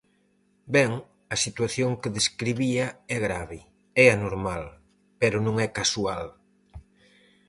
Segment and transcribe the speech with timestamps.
[0.75, 0.91] Ben,
[1.33, 3.59] a situación que describía é grave,
[4.03, 4.63] é anormal,
[5.21, 6.25] pero non é casual.